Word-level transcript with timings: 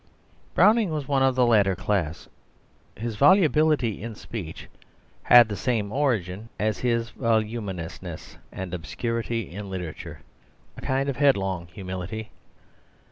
Browning 0.55 0.89
was 0.89 1.07
one 1.07 1.21
of 1.21 1.35
the 1.35 1.45
latter 1.45 1.75
class. 1.75 2.27
His 2.97 3.17
volubility 3.17 4.01
in 4.01 4.15
speech 4.15 4.67
had 5.21 5.47
the 5.47 5.55
same 5.55 5.91
origin 5.91 6.49
as 6.59 6.79
his 6.79 7.11
voluminousness 7.11 8.39
and 8.51 8.73
obscurity 8.73 9.51
in 9.51 9.69
literature 9.69 10.21
a 10.75 10.81
kind 10.81 11.07
of 11.07 11.17
headlong 11.17 11.67
humility. 11.67 12.31